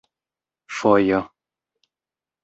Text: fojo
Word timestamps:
fojo 0.77 1.19